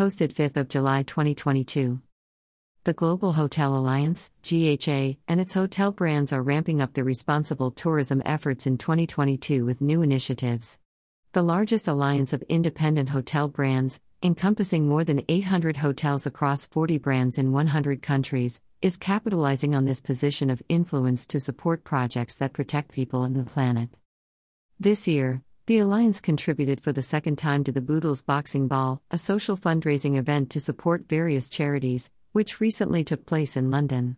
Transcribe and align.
Posted 0.00 0.34
5th 0.34 0.56
of 0.56 0.68
July 0.70 1.02
2022. 1.02 2.00
The 2.84 2.94
Global 2.94 3.34
Hotel 3.34 3.76
Alliance, 3.76 4.30
GHA, 4.42 5.18
and 5.28 5.38
its 5.38 5.52
hotel 5.52 5.92
brands 5.92 6.32
are 6.32 6.42
ramping 6.42 6.80
up 6.80 6.94
their 6.94 7.04
responsible 7.04 7.70
tourism 7.70 8.22
efforts 8.24 8.66
in 8.66 8.78
2022 8.78 9.66
with 9.66 9.82
new 9.82 10.00
initiatives. 10.00 10.78
The 11.34 11.42
largest 11.42 11.86
alliance 11.86 12.32
of 12.32 12.40
independent 12.48 13.10
hotel 13.10 13.46
brands, 13.46 14.00
encompassing 14.22 14.88
more 14.88 15.04
than 15.04 15.22
800 15.28 15.76
hotels 15.76 16.24
across 16.24 16.64
40 16.64 16.96
brands 16.96 17.36
in 17.36 17.52
100 17.52 18.00
countries, 18.00 18.62
is 18.80 18.96
capitalizing 18.96 19.74
on 19.74 19.84
this 19.84 20.00
position 20.00 20.48
of 20.48 20.62
influence 20.70 21.26
to 21.26 21.38
support 21.38 21.84
projects 21.84 22.36
that 22.36 22.54
protect 22.54 22.92
people 22.92 23.24
and 23.24 23.36
the 23.36 23.44
planet. 23.44 23.90
This 24.78 25.06
year, 25.06 25.42
the 25.70 25.78
Alliance 25.78 26.20
contributed 26.20 26.80
for 26.80 26.90
the 26.90 27.00
second 27.00 27.36
time 27.38 27.62
to 27.62 27.70
the 27.70 27.80
Boodles 27.80 28.22
Boxing 28.22 28.66
Ball, 28.66 29.00
a 29.12 29.16
social 29.16 29.56
fundraising 29.56 30.16
event 30.16 30.50
to 30.50 30.58
support 30.58 31.08
various 31.08 31.48
charities, 31.48 32.10
which 32.32 32.60
recently 32.60 33.04
took 33.04 33.24
place 33.24 33.56
in 33.56 33.70
London. 33.70 34.16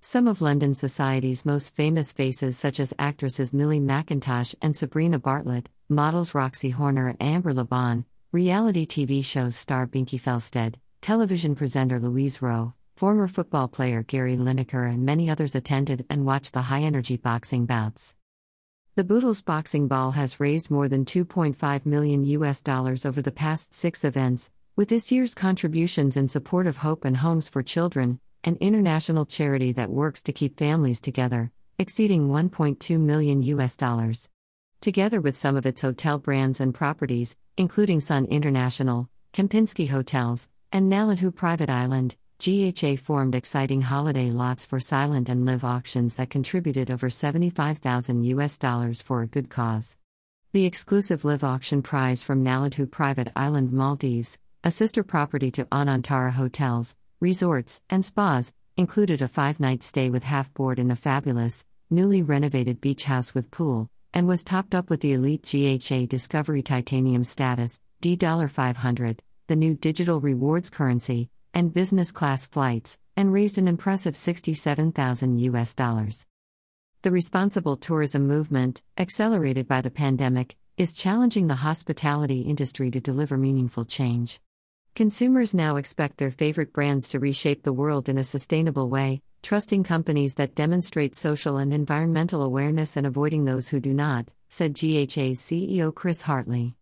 Some 0.00 0.26
of 0.26 0.42
London 0.42 0.74
society's 0.74 1.46
most 1.46 1.76
famous 1.76 2.10
faces, 2.10 2.58
such 2.58 2.80
as 2.80 2.92
actresses 2.98 3.52
Millie 3.52 3.78
Mackintosh 3.78 4.56
and 4.60 4.76
Sabrina 4.76 5.20
Bartlett, 5.20 5.68
models 5.88 6.34
Roxy 6.34 6.70
Horner 6.70 7.06
and 7.06 7.22
Amber 7.22 7.54
Le 7.54 7.64
Bon, 7.64 8.04
reality 8.32 8.84
TV 8.84 9.24
show 9.24 9.50
star 9.50 9.86
Binky 9.86 10.20
Felstead, 10.20 10.80
television 11.00 11.54
presenter 11.54 12.00
Louise 12.00 12.42
Roe, 12.42 12.74
former 12.96 13.28
football 13.28 13.68
player 13.68 14.02
Gary 14.02 14.36
Lineker, 14.36 14.92
and 14.92 15.06
many 15.06 15.30
others 15.30 15.54
attended 15.54 16.06
and 16.10 16.26
watched 16.26 16.54
the 16.54 16.62
high 16.62 16.82
energy 16.82 17.16
boxing 17.16 17.66
bouts. 17.66 18.16
The 18.98 19.04
Boodles 19.04 19.42
Boxing 19.42 19.86
Ball 19.86 20.10
has 20.10 20.40
raised 20.40 20.72
more 20.72 20.88
than 20.88 21.04
2.5 21.04 21.86
million 21.86 22.24
US 22.24 22.60
dollars 22.60 23.06
over 23.06 23.22
the 23.22 23.30
past 23.30 23.72
six 23.72 24.02
events, 24.02 24.50
with 24.74 24.88
this 24.88 25.12
year's 25.12 25.36
contributions 25.36 26.16
in 26.16 26.26
support 26.26 26.66
of 26.66 26.78
Hope 26.78 27.04
and 27.04 27.18
Homes 27.18 27.48
for 27.48 27.62
Children, 27.62 28.18
an 28.42 28.56
international 28.60 29.24
charity 29.24 29.70
that 29.70 29.88
works 29.88 30.20
to 30.24 30.32
keep 30.32 30.58
families 30.58 31.00
together, 31.00 31.52
exceeding 31.78 32.26
1.2 32.28 32.98
million 32.98 33.40
US 33.42 33.76
dollars. 33.76 34.30
Together 34.80 35.20
with 35.20 35.36
some 35.36 35.56
of 35.56 35.64
its 35.64 35.82
hotel 35.82 36.18
brands 36.18 36.60
and 36.60 36.74
properties, 36.74 37.36
including 37.56 38.00
Sun 38.00 38.24
International, 38.24 39.08
Kempinski 39.32 39.90
Hotels, 39.90 40.48
and 40.72 40.90
Naladhu 40.90 41.32
Private 41.32 41.70
Island, 41.70 42.16
GHA 42.40 42.94
formed 42.98 43.34
exciting 43.34 43.82
holiday 43.82 44.30
lots 44.30 44.64
for 44.64 44.78
silent 44.78 45.28
and 45.28 45.44
live 45.44 45.64
auctions 45.64 46.14
that 46.14 46.30
contributed 46.30 46.88
over 46.88 47.10
75,000 47.10 48.22
US 48.22 48.58
dollars 48.58 49.02
for 49.02 49.22
a 49.22 49.26
good 49.26 49.50
cause. 49.50 49.96
The 50.52 50.64
exclusive 50.64 51.24
live 51.24 51.42
auction 51.42 51.82
prize 51.82 52.22
from 52.22 52.44
Naladhu 52.44 52.88
Private 52.88 53.32
Island 53.34 53.72
Maldives, 53.72 54.38
a 54.62 54.70
sister 54.70 55.02
property 55.02 55.50
to 55.50 55.64
Anantara 55.64 56.30
Hotels, 56.30 56.94
Resorts, 57.18 57.82
and 57.90 58.04
Spas, 58.04 58.54
included 58.76 59.20
a 59.20 59.26
five 59.26 59.58
night 59.58 59.82
stay 59.82 60.08
with 60.08 60.22
half 60.22 60.54
board 60.54 60.78
in 60.78 60.92
a 60.92 60.96
fabulous, 60.96 61.66
newly 61.90 62.22
renovated 62.22 62.80
beach 62.80 63.02
house 63.02 63.34
with 63.34 63.50
pool, 63.50 63.90
and 64.14 64.28
was 64.28 64.44
topped 64.44 64.76
up 64.76 64.90
with 64.90 65.00
the 65.00 65.12
elite 65.12 65.42
GHA 65.42 66.06
Discovery 66.06 66.62
Titanium 66.62 67.24
status, 67.24 67.80
D$500, 68.00 69.18
the 69.48 69.56
new 69.56 69.74
digital 69.74 70.20
rewards 70.20 70.70
currency, 70.70 71.30
and 71.54 71.72
business 71.72 72.12
class 72.12 72.46
flights, 72.46 72.98
and 73.16 73.32
raised 73.32 73.58
an 73.58 73.68
impressive 73.68 74.16
67,000 74.16 75.38
US 75.38 75.74
dollars. 75.74 76.26
The 77.02 77.10
responsible 77.10 77.76
tourism 77.76 78.26
movement, 78.26 78.82
accelerated 78.96 79.68
by 79.68 79.80
the 79.80 79.90
pandemic, 79.90 80.56
is 80.76 80.92
challenging 80.92 81.46
the 81.46 81.56
hospitality 81.56 82.42
industry 82.42 82.90
to 82.90 83.00
deliver 83.00 83.36
meaningful 83.36 83.84
change. 83.84 84.40
Consumers 84.94 85.54
now 85.54 85.76
expect 85.76 86.18
their 86.18 86.30
favorite 86.30 86.72
brands 86.72 87.08
to 87.08 87.20
reshape 87.20 87.62
the 87.62 87.72
world 87.72 88.08
in 88.08 88.18
a 88.18 88.24
sustainable 88.24 88.88
way, 88.88 89.22
trusting 89.42 89.84
companies 89.84 90.34
that 90.34 90.54
demonstrate 90.54 91.14
social 91.14 91.56
and 91.56 91.72
environmental 91.72 92.42
awareness 92.42 92.96
and 92.96 93.06
avoiding 93.06 93.44
those 93.44 93.68
who 93.68 93.78
do 93.78 93.94
not, 93.94 94.28
said 94.48 94.74
GHA's 94.74 95.40
CEO 95.40 95.94
Chris 95.94 96.22
Hartley. 96.22 96.74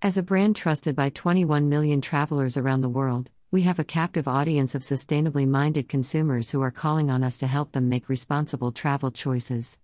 As 0.00 0.16
a 0.16 0.22
brand 0.22 0.56
trusted 0.56 0.96
by 0.96 1.10
21 1.10 1.68
million 1.68 2.00
travelers 2.00 2.56
around 2.56 2.80
the 2.80 2.88
world, 2.88 3.30
we 3.54 3.62
have 3.62 3.78
a 3.78 3.84
captive 3.84 4.26
audience 4.26 4.74
of 4.74 4.82
sustainably 4.82 5.46
minded 5.46 5.88
consumers 5.88 6.50
who 6.50 6.60
are 6.60 6.72
calling 6.72 7.08
on 7.08 7.22
us 7.22 7.38
to 7.38 7.46
help 7.46 7.70
them 7.70 7.88
make 7.88 8.08
responsible 8.08 8.72
travel 8.72 9.12
choices. 9.12 9.78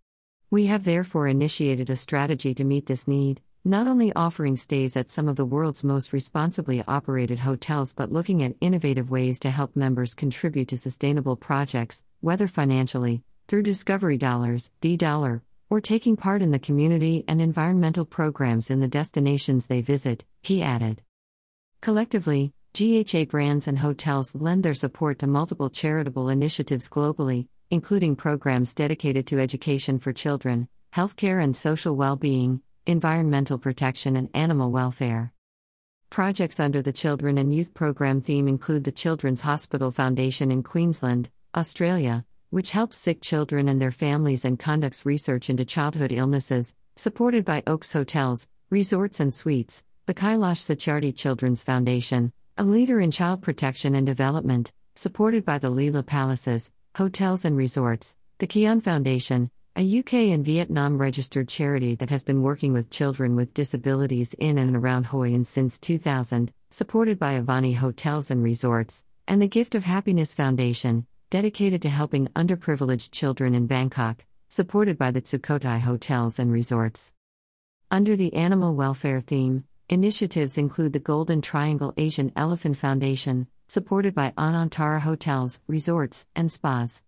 We 0.51 0.67
have 0.67 0.83
therefore 0.83 1.29
initiated 1.29 1.89
a 1.89 1.95
strategy 1.95 2.53
to 2.55 2.65
meet 2.65 2.87
this 2.87 3.07
need, 3.07 3.41
not 3.65 3.87
only 3.87 4.13
offering 4.15 4.57
stays 4.57 4.97
at 4.97 5.09
some 5.09 5.29
of 5.29 5.37
the 5.37 5.45
world's 5.45 5.85
most 5.85 6.13
responsibly 6.13 6.83
operated 6.89 7.39
hotels 7.39 7.93
but 7.93 8.11
looking 8.11 8.43
at 8.43 8.57
innovative 8.61 9.09
ways 9.09 9.39
to 9.39 9.51
help 9.51 9.77
members 9.77 10.15
contribute 10.15 10.67
to 10.67 10.77
sustainable 10.77 11.37
projects, 11.37 12.05
whether 12.19 12.49
financially, 12.49 13.23
through 13.47 13.63
Discovery 13.63 14.19
Dollars, 14.19 14.73
D 14.81 14.97
Dollar, 14.97 15.45
or 15.71 15.81
taking 15.81 16.17
part 16.17 16.43
in 16.43 16.51
the 16.51 16.59
community 16.59 17.25
and 17.29 17.41
environmental 17.41 18.05
programs 18.05 18.69
in 18.69 18.81
the 18.81 18.89
destinations 18.89 19.69
they 19.69 19.81
visit, 19.81 20.25
he 20.43 20.61
added. 20.61 21.03
Collectively, 21.81 22.53
GHA 22.73 23.25
brands 23.25 23.67
and 23.67 23.79
hotels 23.79 24.35
lend 24.35 24.63
their 24.63 24.75
support 24.75 25.19
to 25.19 25.27
multiple 25.27 25.71
charitable 25.71 26.29
initiatives 26.29 26.89
globally, 26.89 27.49
including 27.71 28.15
programs 28.15 28.75
dedicated 28.75 29.27
to 29.27 29.41
education 29.41 29.99
for 29.99 30.13
children, 30.13 30.69
healthcare 30.95 31.43
and 31.43 31.57
social 31.57 31.97
well 31.97 32.17
being, 32.17 32.63
environmental 32.87 33.59
protection, 33.59 34.15
and 34.15 34.31
animal 34.35 34.71
welfare. 34.71 35.33
Projects 36.11 36.61
under 36.61 36.81
the 36.81 36.93
Children 36.93 37.39
and 37.39 37.53
Youth 37.53 37.75
Program 37.75 38.21
theme 38.21 38.47
include 38.47 38.85
the 38.85 38.93
Children's 38.93 39.43
Hospital 39.43 39.91
Foundation 39.91 40.53
in 40.53 40.63
Queensland, 40.63 41.29
Australia, 41.57 42.25
which 42.51 42.71
helps 42.71 42.97
sick 42.97 43.21
children 43.21 43.69
and 43.69 43.81
their 43.81 43.93
families 43.93 44.45
and 44.45 44.59
conducts 44.59 45.05
research 45.05 45.51
into 45.51 45.65
childhood 45.65 46.13
illnesses, 46.13 46.75
supported 46.97 47.45
by 47.45 47.65
Oaks 47.67 47.93
Hotels, 47.93 48.47
Resorts 48.71 49.19
and 49.19 49.35
Suites, 49.35 49.85
the 50.07 50.15
Kailash 50.15 50.61
Satyarthi 50.61 51.15
Children's 51.15 51.63
Foundation, 51.63 52.33
a 52.59 52.65
leader 52.65 53.01
in 53.01 53.11
child 53.11 53.43
protection 53.43 53.95
and 53.95 54.07
development, 54.07 54.73
supported 54.95 55.45
by 55.45 55.59
the 55.59 55.71
Leela 55.71 56.05
Palaces, 56.05 56.71
Hotels 56.97 57.45
and 57.45 57.57
Resorts, 57.57 58.17
the 58.39 58.47
Kianh 58.47 58.83
Foundation, 58.83 59.51
a 59.77 59.99
UK 60.01 60.15
and 60.15 60.45
Vietnam 60.45 60.99
registered 60.99 61.49
charity 61.49 61.95
that 61.95 62.11
has 62.11 62.25
been 62.25 62.43
working 62.43 62.73
with 62.73 62.91
children 62.91 63.37
with 63.37 63.55
disabilities 63.55 64.35
in 64.35 64.59
and 64.59 64.77
around 64.77 65.07
Hoi 65.07 65.33
An 65.33 65.45
since 65.45 65.79
2000, 65.79 66.53
supported 66.71 67.19
by 67.19 67.41
Avani 67.41 67.77
Hotels 67.77 68.31
and 68.31 68.43
Resorts, 68.43 69.05
and 69.29 69.41
the 69.41 69.49
Gift 69.49 69.75
of 69.75 69.85
Happiness 69.85 70.35
Foundation, 70.35 71.07
dedicated 71.31 71.81
to 71.83 71.89
helping 71.89 72.27
underprivileged 72.29 73.13
children 73.13 73.55
in 73.55 73.67
Bangkok, 73.67 74.25
supported 74.49 74.99
by 74.99 75.11
the 75.11 75.23
Sukhothai 75.23 75.79
Hotels 75.81 76.39
and 76.39 76.53
Resorts. 76.53 77.13
Under 77.91 78.17
the 78.17 78.35
animal 78.35 78.75
welfare 78.75 79.21
theme, 79.21 79.65
Initiatives 79.91 80.57
include 80.57 80.93
the 80.93 81.01
Golden 81.01 81.43
Triangle 81.43 81.93
Asian 81.97 82.31
Elephant 82.37 82.77
Foundation, 82.77 83.49
supported 83.67 84.15
by 84.15 84.33
Anantara 84.39 85.01
Hotels, 85.01 85.59
Resorts, 85.67 86.29
and 86.37 86.49
Spas. 86.53 87.03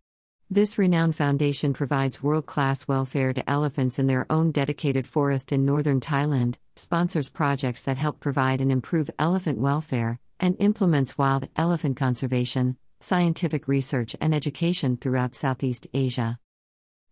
This 0.50 0.76
renowned 0.76 1.15
foundation 1.15 1.75
provides 1.75 2.25
world 2.25 2.47
class 2.47 2.88
welfare 2.88 3.32
to 3.34 3.48
elephants 3.48 4.00
in 4.00 4.09
their 4.09 4.26
own 4.28 4.50
dedicated 4.50 5.06
forest 5.06 5.53
in 5.53 5.65
northern 5.65 6.00
Thailand, 6.00 6.56
sponsors 6.75 7.28
projects 7.28 7.82
that 7.82 7.98
help 7.98 8.19
provide 8.19 8.60
and 8.60 8.72
improve 8.72 9.10
elephant 9.16 9.60
welfare, 9.60 10.19
and 10.41 10.56
implements 10.59 11.16
wild 11.16 11.49
elephant 11.54 11.97
conservation, 11.97 12.76
scientific 12.99 13.69
research, 13.69 14.16
and 14.20 14.34
education 14.34 14.97
throughout 14.97 15.37
Southeast 15.37 15.87
Asia. 15.94 16.37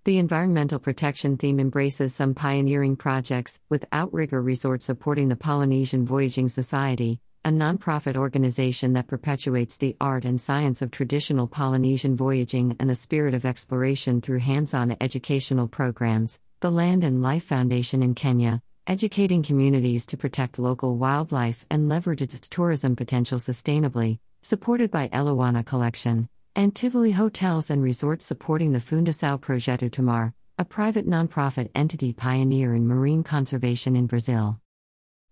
The 0.04 0.16
environmental 0.16 0.78
protection 0.78 1.36
theme 1.36 1.60
embraces 1.60 2.14
some 2.14 2.32
pioneering 2.32 2.96
projects, 2.96 3.60
with 3.68 3.84
Outrigger 3.92 4.40
Resort 4.40 4.82
supporting 4.82 5.28
the 5.28 5.36
Polynesian 5.36 6.06
Voyaging 6.06 6.48
Society, 6.48 7.20
a 7.44 7.50
nonprofit 7.50 8.16
organization 8.16 8.94
that 8.94 9.08
perpetuates 9.08 9.76
the 9.76 9.98
art 10.00 10.24
and 10.24 10.40
science 10.40 10.80
of 10.80 10.90
traditional 10.90 11.46
Polynesian 11.46 12.16
voyaging 12.16 12.76
and 12.80 12.88
the 12.88 12.94
spirit 12.94 13.34
of 13.34 13.44
exploration 13.44 14.22
through 14.22 14.38
hands 14.38 14.72
on 14.72 14.96
educational 15.02 15.68
programs. 15.68 16.38
The 16.60 16.70
Land 16.70 17.04
and 17.04 17.20
Life 17.20 17.44
Foundation 17.44 18.02
in 18.02 18.14
Kenya, 18.14 18.62
educating 18.86 19.42
communities 19.42 20.06
to 20.06 20.16
protect 20.16 20.58
local 20.58 20.96
wildlife 20.96 21.66
and 21.70 21.90
leverage 21.90 22.22
its 22.22 22.40
tourism 22.40 22.96
potential 22.96 23.36
sustainably, 23.36 24.18
supported 24.40 24.90
by 24.90 25.08
Elewana 25.08 25.62
Collection 25.62 26.26
and 26.56 26.74
Tivoli 26.74 27.12
Hotels 27.12 27.70
and 27.70 27.82
Resorts 27.82 28.26
supporting 28.26 28.72
the 28.72 28.78
Fundação 28.78 29.40
Projeto 29.40 29.88
Tamar, 29.88 30.34
a 30.58 30.64
private 30.64 31.06
nonprofit 31.08 31.70
entity 31.74 32.12
pioneer 32.12 32.74
in 32.74 32.86
marine 32.86 33.22
conservation 33.22 33.96
in 33.96 34.06
Brazil. 34.06 34.58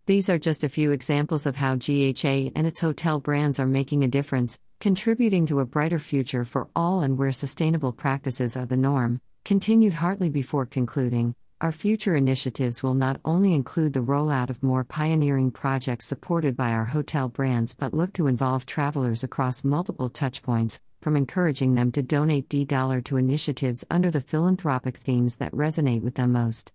These 0.07 0.29
are 0.29 0.39
just 0.39 0.65
a 0.65 0.69
few 0.69 0.93
examples 0.93 1.45
of 1.45 1.57
how 1.57 1.75
GHA 1.75 2.53
and 2.55 2.67
its 2.67 2.81
hotel 2.81 3.21
brands 3.21 3.61
are 3.61 3.67
making 3.67 4.05
a 4.05 4.09
difference, 4.09 4.59
contributing 4.81 5.47
to 5.47 5.61
a 5.61 5.67
brighter 5.67 5.99
future 5.99 6.45
for 6.45 6.69
all 6.75 7.01
and 7.01 7.19
where 7.19 7.33
sustainable 7.33 7.93
practices 7.93 8.57
are 8.57 8.67
the 8.67 8.77
norm, 8.77 9.21
continued 9.45 9.95
Hartley 9.95 10.31
before 10.31 10.67
concluding. 10.67 11.35
Our 11.61 11.73
future 11.73 12.15
initiatives 12.15 12.85
will 12.85 12.95
not 12.95 13.21
only 13.25 13.53
include 13.53 13.93
the 13.93 13.99
rollout 13.99 14.49
of 14.49 14.63
more 14.63 14.85
pioneering 14.85 15.51
projects 15.51 16.07
supported 16.07 16.57
by 16.57 16.71
our 16.71 16.85
hotel 16.85 17.29
brands 17.29 17.75
but 17.75 17.93
look 17.93 18.13
to 18.13 18.29
involve 18.29 18.65
travelers 18.65 19.25
across 19.25 19.65
multiple 19.65 20.09
touchpoints, 20.09 20.79
from 21.03 21.17
encouraging 21.17 21.75
them 21.75 21.91
to 21.91 22.01
donate 22.01 22.49
D 22.49 22.65
dollar 22.65 23.01
to 23.01 23.17
initiatives 23.17 23.85
under 23.91 24.09
the 24.09 24.21
philanthropic 24.21 24.99
themes 24.99 25.35
that 25.37 25.51
resonate 25.51 26.03
with 26.03 26.15
them 26.15 26.31
most. 26.31 26.73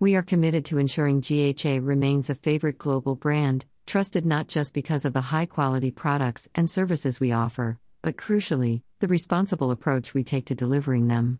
We 0.00 0.16
are 0.16 0.22
committed 0.22 0.64
to 0.66 0.78
ensuring 0.78 1.20
GHA 1.20 1.80
remains 1.82 2.30
a 2.30 2.34
favorite 2.34 2.78
global 2.78 3.16
brand, 3.16 3.66
trusted 3.84 4.24
not 4.24 4.48
just 4.48 4.72
because 4.72 5.04
of 5.04 5.12
the 5.12 5.20
high 5.20 5.46
quality 5.46 5.90
products 5.90 6.48
and 6.54 6.70
services 6.70 7.20
we 7.20 7.32
offer, 7.32 7.78
but 8.00 8.16
crucially, 8.16 8.80
the 9.00 9.08
responsible 9.08 9.70
approach 9.70 10.14
we 10.14 10.24
take 10.24 10.46
to 10.46 10.54
delivering 10.54 11.08
them. 11.08 11.38